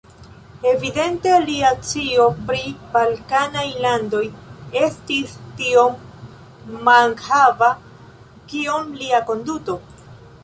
[0.67, 4.23] Evidente lia scio pri balkanaj landoj
[4.85, 5.99] estis tiom
[6.87, 7.69] mankhava
[8.55, 9.77] kiom lia konduto.